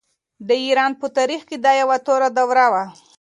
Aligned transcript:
د 0.47 0.49
ایران 0.65 0.91
په 1.01 1.07
تاریخ 1.17 1.41
کې 1.49 1.57
دا 1.65 1.71
یوه 1.81 1.97
توره 2.05 2.29
دوره 2.37 2.65
وه. 2.71 2.83